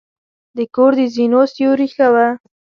[0.55, 2.27] د کور د زینو سیوري ښه وه.